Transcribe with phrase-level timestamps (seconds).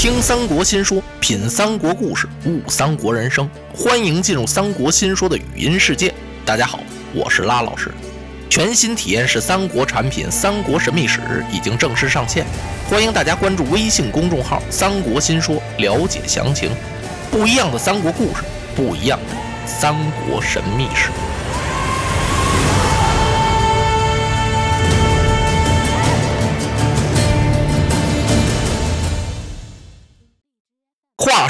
[0.00, 3.46] 听三国新说，品三国故事，悟三国人生。
[3.74, 6.10] 欢迎进入三国新说的语音世界。
[6.42, 6.80] 大家好，
[7.12, 7.90] 我是拉老师。
[8.48, 11.18] 全新体验式三国产品《三国神秘史》
[11.54, 12.46] 已经正式上线，
[12.88, 16.70] 欢迎大家关注微信公众号“三国新说”了解详情。
[17.30, 18.42] 不一样的三国故事，
[18.74, 19.36] 不一样的
[19.66, 21.10] 三国神秘史。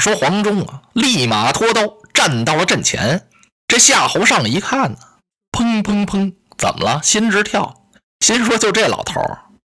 [0.01, 1.83] 说黄忠啊，立马脱刀
[2.13, 3.27] 站到了阵前。
[3.67, 4.97] 这夏侯尚一看呢，
[5.51, 7.01] 砰砰砰，怎么了？
[7.03, 7.85] 心直跳，
[8.19, 9.21] 心说：就这老头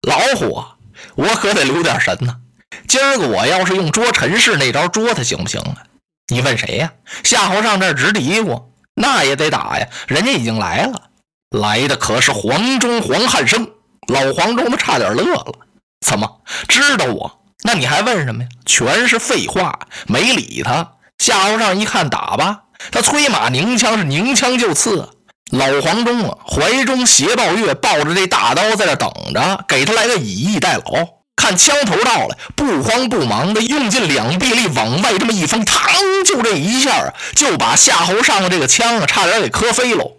[0.07, 0.77] 老虎啊，
[1.15, 2.37] 我可得留点神呢。
[2.87, 5.83] 今儿个我要是用捉陈氏那招捉他，行不行啊？
[6.33, 6.93] 你问谁呀？
[7.23, 8.63] 夏侯尚这直嘀咕，
[8.95, 9.87] 那也得打呀。
[10.07, 11.09] 人家已经来了，
[11.49, 13.69] 来的可是黄忠黄汉升。
[14.07, 15.53] 老黄忠都差点乐了，
[16.05, 17.40] 怎么知道我？
[17.63, 18.49] 那你还问什么呀？
[18.65, 20.93] 全是废话，没理他。
[21.17, 25.09] 夏侯尚一看打吧，他催马拧枪是拧枪就刺。
[25.51, 31.07] 老黄忠啊，怀中携抱月，抱着这大刀在这等着，给他来个以逸待劳。
[31.35, 40.11] 看枪头到了，不慌不忙的用尽两臂力往外这么一封，嘡，就这一下就把夏侯尚的这个枪啊，差点给磕飞喽。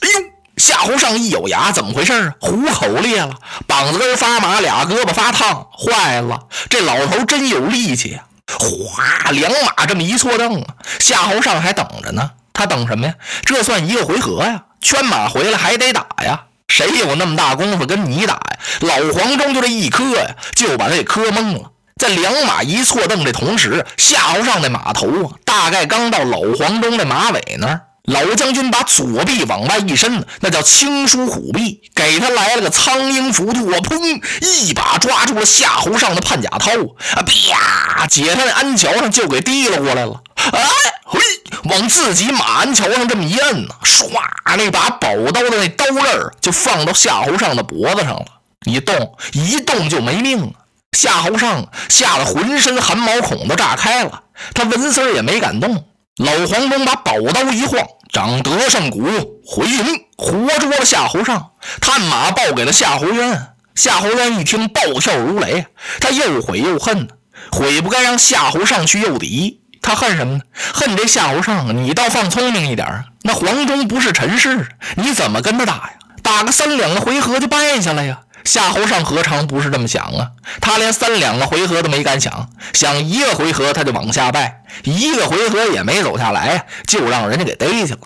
[0.00, 0.33] 哎呦！
[0.56, 2.34] 夏侯尚一咬牙，怎么回事啊？
[2.40, 3.34] 虎口裂了，
[3.66, 6.46] 膀子根发麻，俩胳膊发烫，坏了！
[6.70, 8.24] 这老头真有力气啊！
[8.46, 12.30] 哗，两马这么一错蹬啊，夏侯尚还等着呢。
[12.52, 13.14] 他等什么呀？
[13.44, 14.62] 这算一个回合呀！
[14.80, 16.44] 圈马回来还得打呀！
[16.68, 18.58] 谁有那么大功夫跟你打呀？
[18.80, 21.70] 老黄忠就这一磕呀，就把他给磕懵了。
[22.00, 27.80] 在两马一错蹬的同时，夏侯尚那马头啊，大概刚到老黄忠那马尾那儿。
[28.04, 36.70] 老将军把左臂往外一伸，那叫青书虎臂，给他来了个苍鹰伏兔，我砰，一把抓住了夏侯尚的判甲涛，
[37.14, 40.60] 啊啪，解他那鞍桥上就给提了过来了，哎，
[41.06, 41.18] 嘿，
[41.64, 44.10] 往自己马鞍桥上这么一摁呢，唰，
[44.58, 48.26] 那把宝刀的那刀刃就放到夏侯尚的脖子上了，
[48.66, 50.52] 一动一动就没命了！
[50.92, 55.86] 夏侯尚吓得浑身汗毛孔都炸开了，他纹丝也没敢动。
[56.18, 59.02] 老黄忠把宝刀一晃，长德胜鼓
[59.44, 59.84] 回营，
[60.16, 63.48] 活捉了夏侯尚，探马报给了夏侯渊。
[63.74, 65.66] 夏侯渊一听，暴跳如雷，
[66.00, 67.08] 他又悔又恨，
[67.50, 70.40] 悔不该让夏侯尚去诱敌，他恨什么呢？
[70.72, 75.94] 恨这夏侯尚，你倒放聪明一点啊那黄忠不是陈氏，你怎么跟他打呀？
[76.22, 78.20] 打个三两个回合就败下来呀？
[78.44, 80.30] 夏侯尚何尝不是这么想啊？
[80.60, 88.00] 他连三两个回合都没敢想，想一个回合他就往下败，一个回合也没走下来，就让人家给逮去了。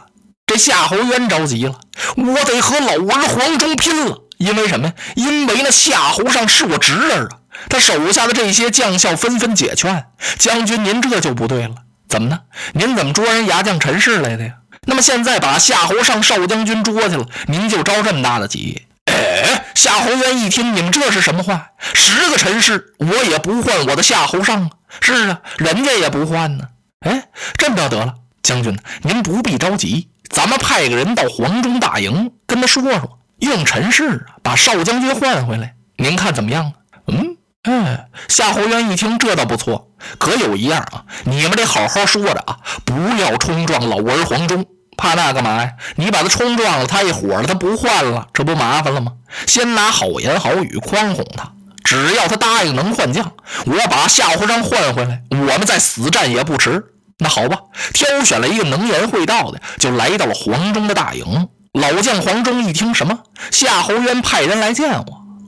[0.47, 1.75] 这夏侯渊着急了，
[2.16, 4.22] 我得和老儿黄忠拼了！
[4.38, 4.94] 因为什么呀？
[5.16, 7.38] 因为那夏侯尚是我侄儿啊！
[7.69, 10.06] 他手下的这些将校纷纷解劝
[10.38, 11.75] ：“将军，您这就不对了，
[12.09, 12.38] 怎么呢？
[12.72, 14.53] 您怎么捉人牙将陈氏来的呀？
[14.87, 18.82] 那么现在把夏侯尚少将军捉去了，您就着这么大的急？”
[19.19, 21.71] 哎，夏侯渊一听，你们这是什么话？
[21.95, 24.71] 十个陈氏，我也不换我的夏侯尚啊！
[25.01, 26.65] 是啊，人家也不换呢。
[27.01, 36.73] 哎，这么着得了，将军，您不必着急，咱们派个人到黄忠大营，跟他说说，用陈氏把少将军换回来，您看怎么样啊？
[37.09, 44.65] 嗯，哎，夏侯渊一听，这倒不错，可有一样啊，你们得好好说着啊，不要冲撞老儿黄忠。
[44.99, 45.73] 怕那干嘛呀？
[45.95, 49.13] 你把他冲撞了，他一火了，他不换了，这不麻烦了吗？
[49.47, 51.53] 先拿好言好语宽哄他，
[51.85, 53.33] 只要他答应能换将，
[53.65, 56.85] 我把夏侯章换回来，我们再死战也不迟。
[57.19, 57.59] 那好吧，
[57.95, 61.49] 挑选了一个能言会道的，就来到了黄忠的大营。
[61.73, 63.21] 老将黄忠一听什么
[63.53, 65.05] 夏侯渊派人来见我，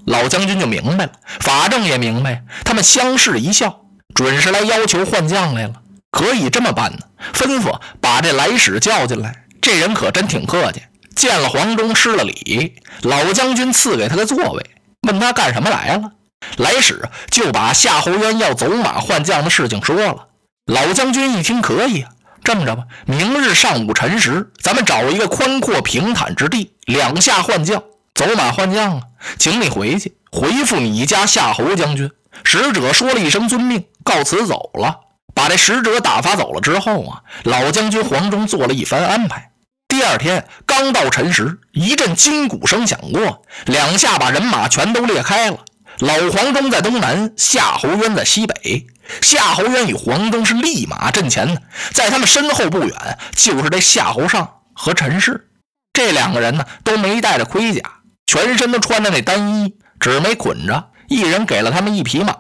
[0.07, 3.81] 老将军就明白了，法正也明白，他们相视一笑，
[4.15, 5.73] 准是来要求换将来了。
[6.11, 6.99] 可以这么办呢？
[7.33, 9.45] 吩咐把这来使叫进来。
[9.61, 10.83] 这人可真挺客气，
[11.15, 14.71] 见了黄忠施了礼，老将军赐给他个座位，
[15.03, 16.13] 问他干什么来了。
[16.57, 20.29] 来使就把夏侯渊要走马换将的事情说了。
[20.65, 22.11] 老将军一听，可以啊，
[22.43, 27.83] 这么着吧，明日上午辰时，咱们找一个宽阔平坦之地，两下换将，
[28.15, 29.03] 走马换将啊，
[29.39, 32.11] 请你回去回复你家夏侯将军。
[32.45, 35.01] 使者说了一声遵命，告辞走了。
[35.41, 39.53] 把这使者打发走了之后啊，老将军黄忠做了一番安排。
[39.89, 45.57] 第二天刚到辰时，一阵金鼓声响过，两下把人马全都裂开了。
[46.01, 48.87] 老黄忠在东南，夏侯渊在西北。
[49.23, 51.63] 夏侯渊与黄忠是立马阵前的，
[51.95, 55.49] 在他们身后不远就是这夏侯尚和陈氏。
[55.95, 57.81] 这两个人呢都没带着盔甲，
[58.27, 60.91] 全身都穿着那单衣，只没捆着。
[61.09, 62.35] 一人给了他们一匹马。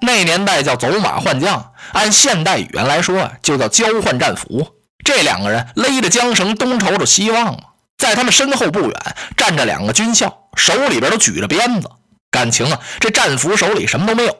[0.00, 4.66] 那年代叫走马换将，按现代语言来说，就叫交换战俘。
[5.04, 7.58] 这两个人勒着缰绳，东瞅瞅西望
[7.98, 8.92] 在他们身后不远
[9.36, 11.90] 站着两个军校，手里边都举着鞭子。
[12.30, 14.34] 感情啊，这战俘手里什么都没有，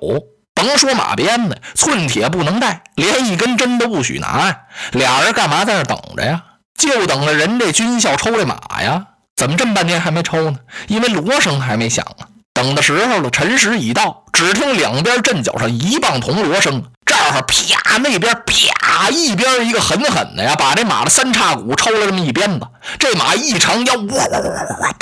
[0.55, 4.61] 甭说马鞭子，寸铁不能带，连一根针都不许拿呀。
[4.93, 6.43] 俩人干嘛在那等着呀？
[6.79, 9.07] 就等着人这军校抽这马呀。
[9.37, 10.59] 怎么这么半天还没抽呢？
[10.87, 12.29] 因为锣声还没响啊。
[12.53, 22.67] 等的时候了，辰时已到，只听两边阵脚上一棒铜锣声，这儿啪，那边啪，一边一个狠狠的呀，把这马的三叉骨抽了这么一鞭子。
[22.99, 24.95] 这马一长腰，哇哇哇哇！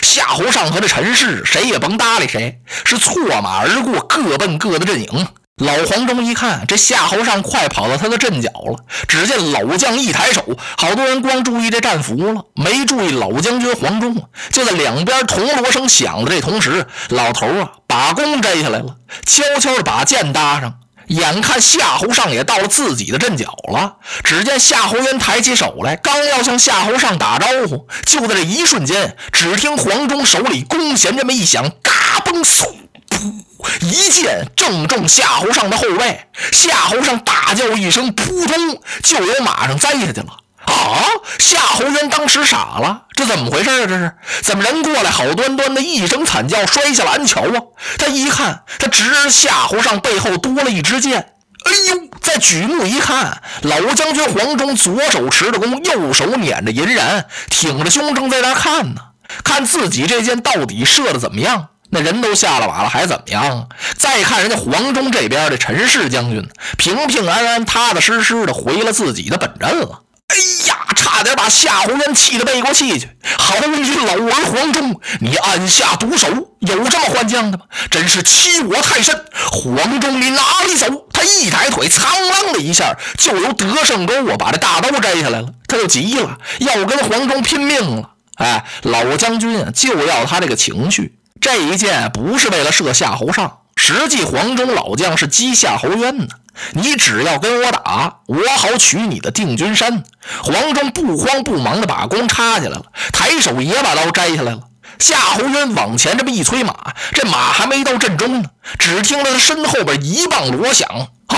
[0.00, 5.26] 夏侯尚和这陈氏谁也甭搭理谁，是错马而过，各奔各的阵营。
[5.56, 8.76] 老黄忠一看，这夏侯尚快跑到他的阵脚了。
[9.06, 10.44] 只见老将一抬手，
[10.78, 14.16] 好多人光注意这战俘了，没注意老将军黄忠！
[14.50, 18.96] 就在两边铜锣声响的这同时，老头啊把弓摘下来了，
[19.26, 20.78] 悄悄的把剑搭上。
[21.08, 31.92] 眼看夏侯尚也到了自己的阵脚了，只见夏侯渊抬起手来，刚要向夏侯尚打招呼，就在这一瞬间，只听黄忠手里弓弦这么一响，嘎
[32.24, 32.66] 嘣嗖。
[33.10, 33.42] 噗
[33.82, 40.38] 一箭正中夏侯尚的后背，夏侯尚大叫一声，扑通就由马上栽下去了。
[40.72, 41.04] 啊！
[41.38, 43.86] 夏侯渊当时傻了，这怎么回事啊？
[43.86, 47.60] 这是怎么人过来，好端端的一声惨叫，摔下了鞍桥啊！
[47.98, 51.28] 他一看，他直夏侯尚背后多了一支箭。
[51.64, 52.08] 哎呦！
[52.20, 59.00] 再举目一看，老将军黄忠左手持着弓，右手捻着银髯，挺着胸正在那看呢，
[59.44, 61.68] 看自己这箭到底射的怎么样。
[61.90, 63.68] 那人都下了马了，还怎么样？
[63.96, 66.48] 再看人家黄忠这边的陈氏将军，
[66.78, 70.01] 平平安安、踏踏实实的回了自己的本阵了。
[70.32, 70.36] 哎
[70.66, 73.06] 呀，差点把夏侯渊气得背过气去！
[73.38, 76.26] 好你老儿黄忠，你暗下毒手，
[76.60, 77.64] 有这么换将的吗？
[77.90, 79.14] 真是欺我太甚！
[79.50, 80.86] 黄忠，你哪里走？
[81.12, 85.48] 他一抬腿，苍啷的一下，就由德胜沟啊把这大刀摘下来了。
[85.68, 88.10] 他就急了，要跟黄忠拼命了。
[88.36, 91.18] 哎，老将军啊，就要他这个情绪。
[91.42, 96.28] 这一箭不是为了射夏侯尚，实际黄忠老将是击夏侯渊呢。
[96.70, 100.04] 你只要跟我打，我好取你的定军山。
[100.44, 104.60] 黄忠不慌不忙的把弓插下来了，抬手也把刀摘下来了。
[105.00, 110.88] 夏侯渊往前这么一催马，这马还没到阵中呢，只听到他身后边一棒锣响。
[111.26, 111.36] 啊！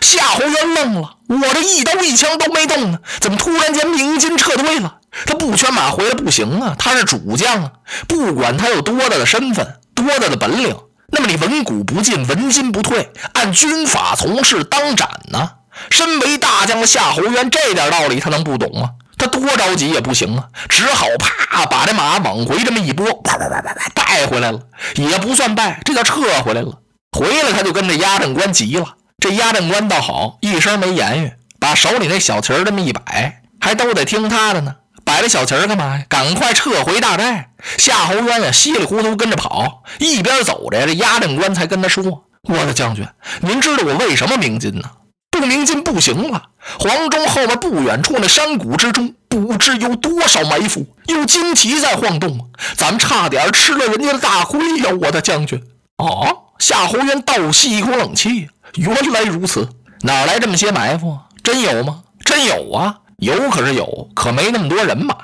[0.00, 5.00] 夏侯渊愣了，我这一刀一枪都没动呢，怎么突然间鸣金撤退了？
[5.26, 7.72] 他不圈马回来不行啊，他是主将啊，
[8.08, 10.74] 不管他有多大的身份，多大的本领。
[11.14, 15.48] 那么你文古不进，文金不退，按军法从事，当斩呢？
[15.90, 18.90] 身为大将的夏侯渊，这点道理他能不懂吗？
[19.16, 24.58] 他多着急也不行啊，只好啪把这马往回这么一拨，啪啪啪啪啪带回来了，
[24.96, 26.80] 也不算败，这叫撤回来了。
[27.12, 28.84] 回来他就跟这押阵官急了，
[29.20, 34.74] 这押阵官倒好，一声没言语，把手里那小旗这么一摆，还都得听他的呢。
[35.04, 36.04] 摆了小旗儿干嘛呀？
[36.08, 37.50] 赶快撤回大寨！
[37.76, 43.06] 夏侯渊呀，稀里糊涂跟着跑，一边走着，这押阵官才跟他说：“我的将军，
[43.40, 44.90] 您知道我为什么鸣金呢？
[45.30, 46.44] 不鸣金不行了。
[46.78, 54.90] 黄忠后面不远处那山谷之中，不知有多少埋伏，有旌旗在晃动，咱们差点吃了人家的大亏呀！
[55.00, 55.62] 我的将军。”
[55.98, 59.68] 哦，夏侯渊倒吸一口冷气，原来如此，
[60.02, 61.18] 哪来这么些埋伏？
[61.42, 62.02] 真有吗？
[62.24, 62.96] 真有啊！
[63.18, 65.16] 有可是有，可没那么多人马，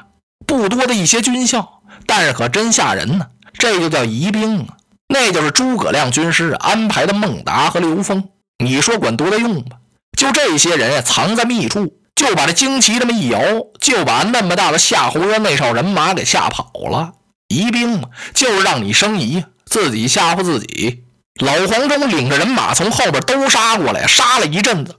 [0.47, 3.27] 不多的一些军校，但是可真吓人呢。
[3.53, 4.77] 这就叫疑兵啊，
[5.09, 8.29] 那就是诸葛亮军师安排的孟达和刘封。
[8.65, 9.77] 你说管多大用吧？
[10.17, 13.41] 就这些人呀，藏在密处，就把这旌旗这么一摇，
[13.81, 17.13] 就把那么大的夏侯渊那哨人马给吓跑了。
[17.49, 21.05] 疑兵嘛，就是让你生疑，自己吓唬自己。
[21.41, 24.99] 老黄忠领着人马从后边都杀过来，杀了一阵子。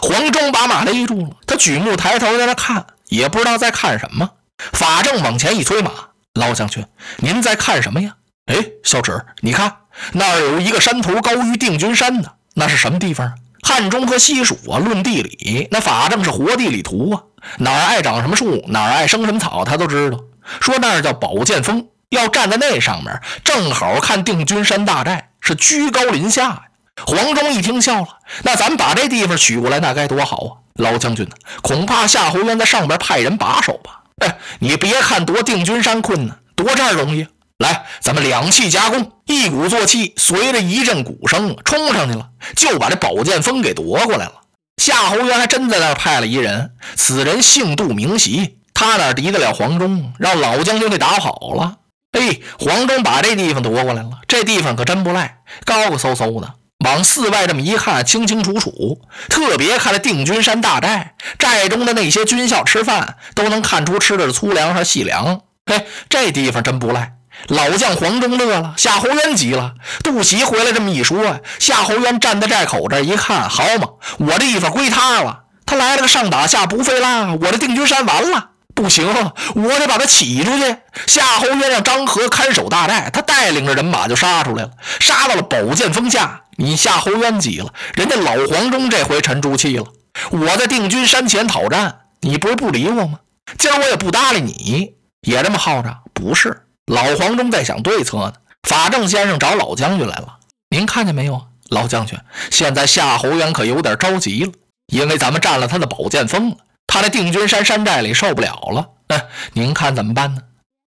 [0.00, 4.28] 黄忠把马勒住了，他举目抬头在那看，也不知道在看什么。
[4.72, 5.90] 法正往前一催马
[6.34, 6.84] ：“老将军，
[7.18, 8.14] 您在看什么呀？”
[8.46, 9.76] 哎，小指，你看
[10.12, 13.34] 那儿有一个山头高于定军山的，那是什么地方啊？
[13.62, 17.22] 汉中和西蜀啊，论地理，那法正是活地理图啊，
[17.58, 20.18] 哪儿爱长什么树，哪儿爱生什么草，他都知道。
[20.60, 25.30] 说那儿叫宝剑峰，要站在那上面，正好看定军山大寨。
[25.44, 26.62] 是居高临下呀！
[27.06, 28.08] 黄忠一听笑了，
[28.42, 30.50] 那咱们把这地方取过来，那该多好啊！
[30.76, 31.36] 老将军呢？
[31.62, 34.00] 恐怕夏侯渊在上边派人把守吧？
[34.24, 37.26] 哎，你别看夺定军山困难，夺这儿容易。
[37.58, 44.32] 来，咱们两气夹攻，一鼓作气，随着一阵鼓声冲上去了，就把这宝剑锋给夺过来了。
[44.78, 50.12] 夏侯渊还真在那儿派了一人，此人姓杜名袭，他哪敌得了黄忠？
[50.18, 51.76] 让老将军给打跑了。
[52.14, 56.54] 哎，黄忠把这地方夺过来了，这地方可真不赖，高高嗖嗖的。
[56.84, 59.00] 往寺外这么一看，清清楚楚。
[59.28, 65.40] 特别看这定军山大寨，寨中的那些军校吃饭，都能看出吃的是粗粮还是细粮。
[65.66, 67.14] 嘿，这地方真不赖。
[67.48, 69.74] 老将黄忠乐了，夏侯渊急了。
[70.02, 75.40] 杜袭回来这么一说，夏侯渊站在寨口这一看，好嘛，我这地方归他了。
[75.66, 78.50] 他来了个上打下不费啦，我这定军山完了。
[78.84, 79.06] 不行，
[79.54, 80.76] 我得把他起出去。
[81.06, 86.42] 夏侯渊让张合看守大寨，他带领着人马就杀出来了，杀到了宝剑峰下。
[86.56, 89.86] 你夏侯渊急了，人家老黄忠这回沉住气了。
[90.30, 93.20] 我在定军山前讨战，你不是不理我吗？
[93.56, 95.96] 今儿我也不搭理你，也这么耗着？
[96.12, 98.34] 不是，老黄忠在想对策呢。
[98.68, 100.36] 法正先生找老将军来了，
[100.68, 101.40] 您看见没有？
[101.70, 102.18] 老将军，
[102.50, 104.52] 现在夏侯渊可有点着急了，
[104.88, 106.56] 因为咱们占了他的宝剑峰了。
[106.94, 109.20] 他在定军山山寨里受不了了，嗯，
[109.54, 110.40] 您看怎么办呢？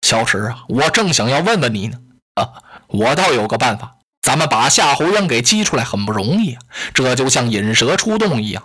[0.06, 1.98] 小石啊，我正想要问问你呢。
[2.34, 2.48] 啊，
[2.86, 6.62] 我倒有个办法，咱们把夏侯渊给激出来很不容易啊，
[6.94, 8.62] 这就像引蛇出洞一样。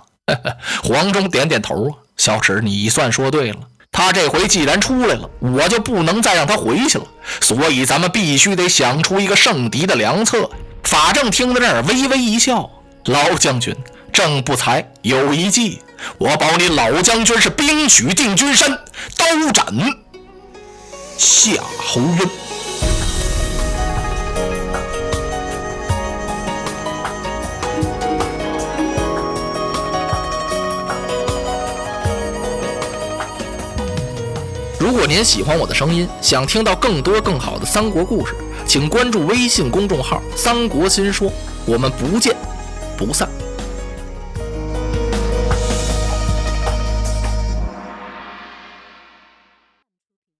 [0.83, 3.57] 黄忠点点头啊，小石你算说对了，
[3.91, 7.05] 他这回既然出来了，我就不能再让他回去了，
[7.41, 10.47] 所以咱们必须得想出一个胜敌的良策。
[10.83, 12.69] 法正听到这儿微微一笑，
[13.05, 13.75] 老将军。
[14.13, 15.81] 正不才有一计，
[16.17, 18.69] 我保你老将军是兵取定军山，
[19.17, 19.65] 刀斩
[21.17, 22.29] 夏侯渊。
[34.79, 38.33] 如果您喜欢我的声音，想听到更多更好的三国故事，
[38.67, 41.31] 请关注微信公众号“三国新说”，
[41.65, 42.35] 我们不见
[42.97, 43.29] 不散。